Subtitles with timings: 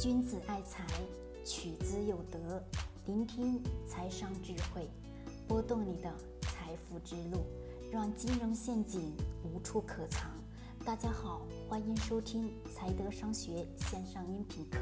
[0.00, 0.84] 君子爱财，
[1.44, 2.60] 取之有德。
[3.06, 4.90] 聆听财商智慧，
[5.46, 7.46] 拨动你的财富之路，
[7.92, 10.32] 让金融陷阱无处可藏。
[10.84, 14.78] 大家好，欢迎收听财德商学线上音频课。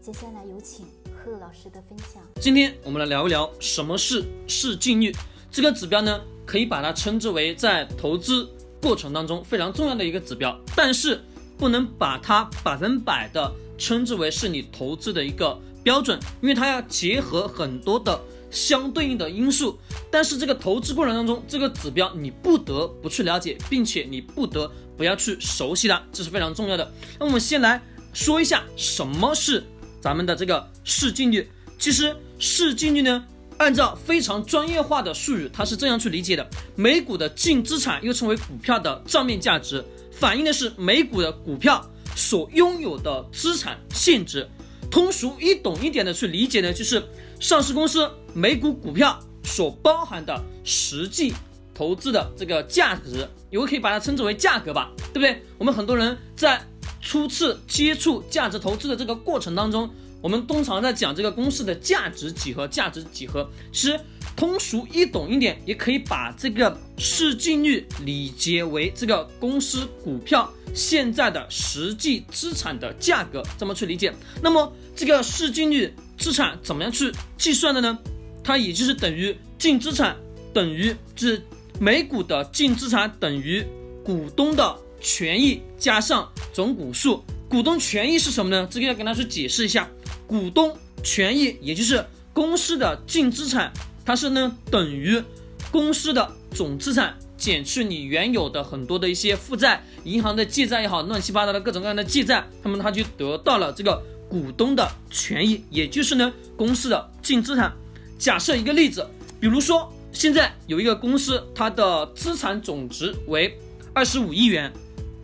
[0.00, 2.20] 接下来有请贺老师的分享。
[2.40, 5.14] 今天我们来聊一聊什么是市净率。
[5.52, 8.50] 这个指标呢，可以把它称之为在投资
[8.82, 11.22] 过程当中非常重要的一个指标，但是
[11.62, 13.52] 不能把它百分百的。
[13.78, 19.76] 称之为是你投资的一个标准，因为它要结合很多的相对应的因素。
[20.10, 26.92] 但是这个投资过程当中，这个指标你不得不去了解，并且你不得不要去熟悉它，这是非常重要的。
[27.18, 27.80] 那我们先来
[28.12, 29.64] 说一下什么是
[30.00, 31.48] 咱们的这个市净率。
[31.78, 33.24] 其实市净率呢，
[33.58, 41.84] 按照非常专业化的术语，它是这样去理解的：美股的净资产又称为股票的账面价值，反映的是美股的股票。
[42.14, 44.46] 所拥有的资产现值，
[44.90, 47.02] 通俗易懂一点的去理解呢，就是
[47.40, 51.32] 上市公司每股股票所包含的实际
[51.72, 55.42] 投资的这个价值，也可以把它称之为价格吧，对不对？
[55.56, 56.62] 我们很多人在
[57.00, 59.88] 初次接触价值投资的这个过程当中，
[60.20, 63.98] 我们通常在讲这个公司的价值几何，价值几何，其实。
[64.36, 74.12] 通俗易懂一点，也可以把这个市净率理解为这个公司股票现在的实际资产的价格，这么去理解。
[74.42, 77.98] 那么这个市净率资产怎么样去计算的呢？
[78.42, 80.16] 它也就是等于净资产
[80.52, 81.40] 等于这
[81.78, 83.64] 每股的净资产等于
[84.04, 87.22] 股东的权益加上总股数。
[87.48, 88.66] 股东权益是什么呢？
[88.70, 89.88] 这个要跟大家去解释一下。
[90.26, 93.72] 股东权益也就是公司的净资产。
[94.04, 95.22] 它是呢等于
[95.70, 107.72] 公司的总资产减去你原有的很多的一些负债，银行的借债也好，乱七八糟的各种各样的借债，那么它就得到了这个股东的权益，也就是呢公司的净资产。
[108.18, 109.06] 假设一个例子，
[109.40, 113.56] 比如说现在有一个公司，它的资产总值为
[113.94, 114.72] 二十五亿元，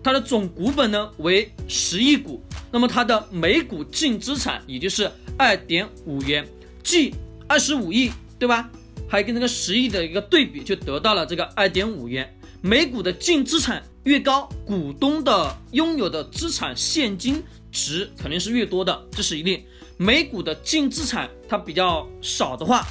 [0.02, 6.48] 它的总股本呢为十亿股，那么它的每股净资产也就是二点五元，
[6.82, 7.14] 即
[7.46, 8.10] 二十五亿。
[8.38, 8.70] 对吧？
[9.08, 12.32] 还跟这个十亿的一个对比，就得到了这个二点五元。
[12.60, 19.62] 每股的净资产越高，股东的拥有的资产现金值肯定是越多的，这是一定。
[19.96, 22.86] 每股的净资产它比较少的话，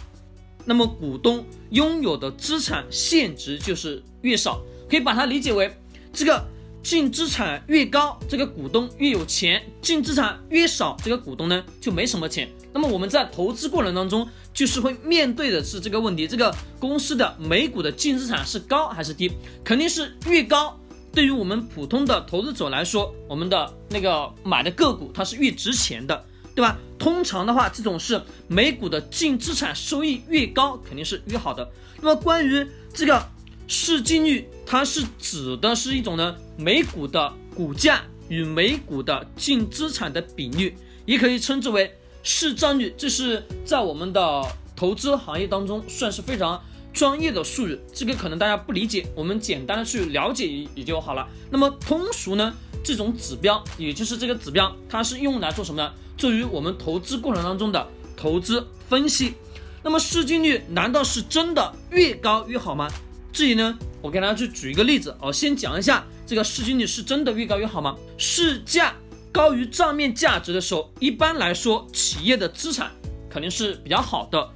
[0.65, 4.61] 那么股东拥有的资产现值就是越少。
[4.89, 5.69] 可以把它理解为，
[6.13, 6.43] 这个
[6.81, 12.49] 净资产越高，这个股东越有钱；净资产越少，这个股东呢就没什么钱。
[12.77, 19.31] 那么我们在投资过程当中，就是会面对的是这个问题：这个公司的每股的净资产是高还是低？
[19.63, 20.79] 肯定是越高。
[21.11, 26.23] 对于我们普通的投资者来说，我们的那个买的个股它是越值钱的，
[26.53, 26.77] 对吧？
[26.99, 31.67] 通常的话，这种是每股的净资产收益越高，肯定是越好的。
[31.99, 32.63] 那么关于
[32.93, 33.27] 这个
[33.67, 40.77] 市净率，它是指的是一种呢每股的股价与每股的净资产的比率，
[41.07, 41.91] 也可以称之为。
[42.29, 44.43] 市占率，这是在我们的
[44.75, 46.61] 投资行业当中算是非常
[46.91, 50.45] 专业的术语，这个可能大家不理解，我们简单的去了解
[50.75, 51.25] 也就好了。
[51.49, 55.89] 那么通俗呢，这种指标，也就是这个指标，它是用来做什么呢？
[56.17, 59.35] 作为我们投资过程当中的投资分析。
[59.81, 62.89] 那么市净率难道是真的越高越好吗？
[63.31, 67.95] 这里呢，我给大家去举一个例子哦，先讲一下这个市净率是真的越高越好吗？
[68.17, 68.93] 市价。
[69.37, 72.91] 高于账面价值的时候，一般来说，企业的资产
[73.29, 74.49] 肯定是比较好的，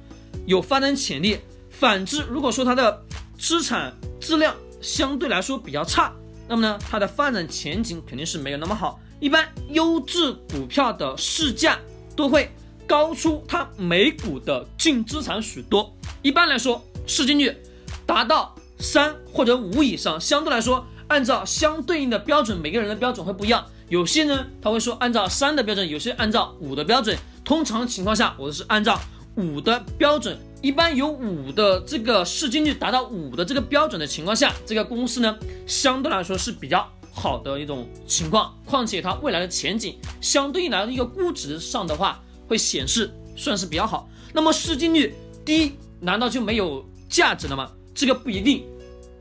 [0.44, 1.38] 有发展潜力。
[1.70, 3.00] 反之，如果说它的
[3.38, 6.12] 资产质量相对来说比较差，
[6.48, 8.98] 那么呢，它的发展前景肯定是没有那么好。
[9.20, 11.78] 一般优质股票的市价
[12.16, 12.50] 都会
[12.84, 15.94] 高出它每股的净资产许多。
[16.22, 17.56] 一般来说，市净率
[18.04, 23.64] 达到三或者五以上，相对来说，按照相对应的标准，每个人的标准会不一样。
[23.92, 27.14] 有些呢，他会说按照三的标准，有些按照五的标准。
[27.44, 28.98] 通常情况下，我是按照
[29.34, 30.34] 五的标准。
[30.62, 38.56] 一般有五的这个市净率达到五的这个标准的情况下，这个公司呢，相对来说是比较好的一种情况。
[38.64, 42.18] 况且它未来的前景，相对应来一个估值上的话，
[42.48, 44.08] 会显示算是比较好。
[44.32, 45.14] 那么市净率
[45.44, 47.70] 低，难道就没有价值了吗？
[47.94, 48.64] 这个不一定。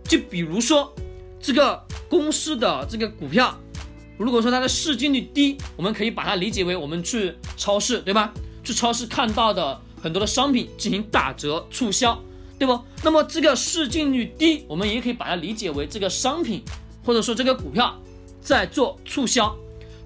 [0.06, 0.96] 就比如说
[1.42, 3.54] 这个公司的这个股票。
[4.24, 8.34] 如果说它的市净率低，我们可以把它理解为我们去超市，对吧？
[8.64, 12.18] 去超市看到的很多的商品进行打折促销，
[12.60, 12.80] 对不？
[13.04, 16.62] 那么这个市净率低，我们也可以把它理解为这个商品
[17.04, 18.00] 或者说这个股票
[18.42, 19.56] 在做促销。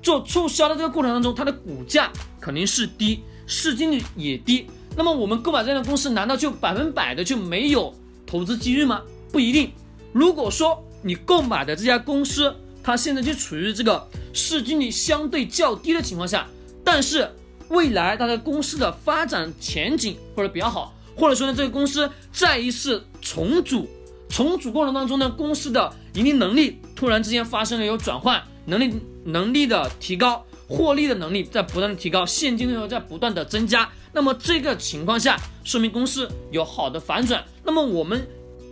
[0.01, 4.67] 做促销的这个过程当中，它的股价肯定是低，市净率也低。
[4.95, 7.93] 那么我们购买这样的公司，难道就百分百的就没有
[8.25, 9.01] 投资机遇吗？
[9.31, 9.71] 不一定。
[10.13, 16.47] 如果说你购买的这家公司，它现在就处于这个市净率相对较低的情况下，
[16.83, 17.27] 但是
[17.69, 23.89] 未来它的公司的发展前景或者比较好，或者说呢这个公司再一次重组，
[24.29, 28.39] 重组过程当中呢，公司的盈利能力突然之间发生了有转换。
[28.67, 28.95] 能力
[29.25, 33.87] 能力的提高，获利的能力在不断的提高，现金流在不断的增加。
[34.11, 37.43] 那么这个情况下，说明公司有好的反转。
[37.63, 38.27] 那么我们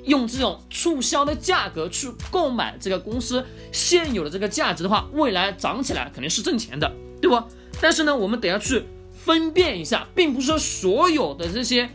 [0.05, 6.91] 用这种促销的价格去购买这个公司现有的这个价值的话，未来涨起来肯定是挣钱的，
[7.21, 7.41] 对不？
[7.81, 8.83] 但是呢，我们得要去
[9.13, 11.89] 分辨一下，并不是说所有的这些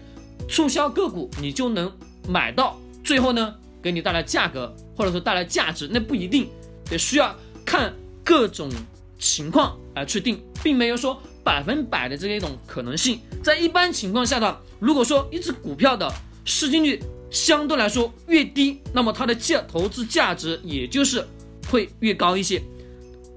[0.48, 1.92] 促销个股你就能
[2.28, 6.48] 买到，最后呢给你带来价格或者说带来价值，那不一定，
[6.88, 7.34] 得需要。
[7.70, 7.92] 看
[8.24, 8.70] 各种
[9.18, 13.20] 情况来去定，并没有说百分百的这一种可能性。
[13.42, 16.10] 在一般情况下的，如果说一只股票的
[16.46, 16.98] 市净率
[17.30, 21.26] 相对来说越低，那么它的价投资价值也就是
[21.70, 22.62] 会越高一些，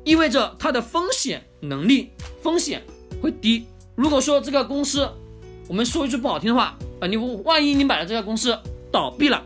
[0.04, 2.12] 意味着它的风险能力
[2.42, 2.82] 风险
[3.22, 3.66] 会低。
[3.96, 5.10] 如果说这个公司，
[5.68, 8.58] 我们说一句不好听的话啊，你万一你买了这个公司
[8.92, 9.44] 倒闭了，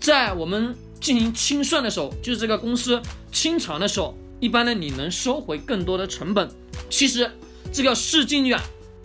[0.00, 0.74] 在我们。
[1.00, 3.00] 进行清算的时候，就是这个公司
[3.30, 6.50] 清偿的时候，一般呢你能收回更多的成本。
[6.90, 7.30] 其实
[7.72, 8.60] 这个市净率啊，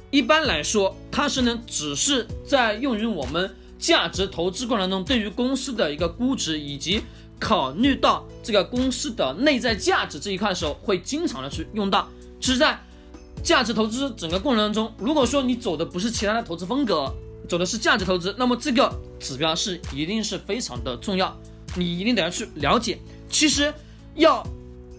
[0.10, 7.02] 一般来说它是呢只是在用于我们价值投资过程中对于公司的一个估值以及
[7.38, 12.08] 考虑到这个公司的内在价值这一块的时候，会经常的去用到。
[12.40, 12.80] 其实，在
[13.44, 17.14] 价值投资整个过程当中，如果说你走的不是其他的投资风格，
[17.50, 18.90] 走的是价值投资，那么这个
[19.20, 21.38] 指标是一定是非常的重要。
[21.76, 22.98] 你一定得要去了解，
[23.30, 23.74] 其实
[24.16, 24.42] 要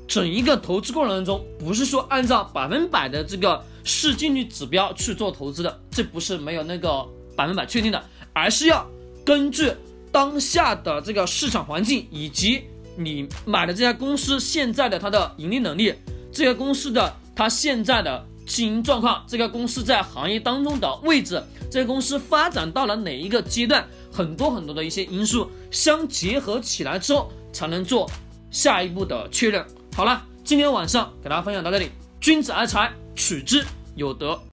[0.06, 8.02] 整一个投资过程当中，不是说按照百分百的这个市净率指标去做投资的，这不是没有那个百分百确定的，
[8.32, 8.86] 而是要
[9.24, 9.72] 根据
[10.12, 12.62] 当下的这个市场环境以及
[12.96, 15.94] 你买的这家公司现在的它的盈利能力，
[16.32, 23.84] 这个公司的它现在的经营状况，这个公司在行业当中的位置，这个公司发展到了哪一个阶段。
[24.12, 28.08] 很多很多的一些因素相结合起来之后，才能做
[28.52, 29.66] 下一步的确认。
[29.96, 31.90] 好了，今天晚上给大家分享到这里。
[32.20, 33.64] 君子爱财，取之
[33.96, 34.40] 有德。